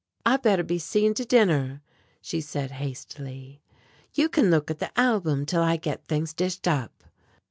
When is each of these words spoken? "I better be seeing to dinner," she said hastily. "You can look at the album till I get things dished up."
"I 0.25 0.37
better 0.37 0.63
be 0.63 0.79
seeing 0.79 1.13
to 1.13 1.25
dinner," 1.25 1.83
she 2.21 2.41
said 2.41 2.71
hastily. 2.71 3.61
"You 4.15 4.29
can 4.29 4.49
look 4.49 4.71
at 4.71 4.79
the 4.79 4.99
album 4.99 5.45
till 5.45 5.61
I 5.61 5.77
get 5.77 6.05
things 6.07 6.33
dished 6.33 6.67
up." 6.67 7.03